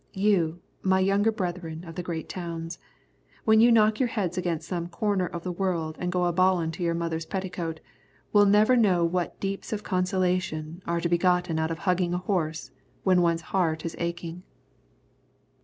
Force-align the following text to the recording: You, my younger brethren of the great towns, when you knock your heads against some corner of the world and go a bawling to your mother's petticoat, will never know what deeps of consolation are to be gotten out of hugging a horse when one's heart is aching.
You, 0.15 0.61
my 0.81 0.99
younger 0.99 1.31
brethren 1.31 1.83
of 1.85 1.93
the 1.93 2.01
great 2.01 2.27
towns, 2.27 2.79
when 3.45 3.59
you 3.59 3.71
knock 3.71 3.99
your 3.99 4.07
heads 4.09 4.35
against 4.35 4.67
some 4.67 4.87
corner 4.87 5.27
of 5.27 5.43
the 5.43 5.51
world 5.51 5.95
and 5.99 6.11
go 6.11 6.25
a 6.25 6.33
bawling 6.33 6.71
to 6.71 6.81
your 6.81 6.95
mother's 6.95 7.27
petticoat, 7.27 7.79
will 8.33 8.47
never 8.47 8.75
know 8.75 9.05
what 9.05 9.39
deeps 9.39 9.71
of 9.71 9.83
consolation 9.83 10.81
are 10.87 11.01
to 11.01 11.07
be 11.07 11.19
gotten 11.19 11.59
out 11.59 11.69
of 11.69 11.77
hugging 11.77 12.15
a 12.15 12.17
horse 12.17 12.71
when 13.03 13.21
one's 13.21 13.41
heart 13.53 13.85
is 13.85 13.95
aching. 13.99 14.41